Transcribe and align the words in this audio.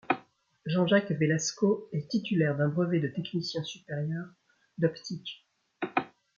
Jean-jacques 0.65 1.11
Velasco 1.11 1.87
est 1.93 2.07
titulaire 2.09 2.57
d'un 2.57 2.69
brevet 2.69 2.99
de 2.99 3.07
technicien 3.07 3.63
supérieur 3.63 4.25
d'optique. 4.79 5.45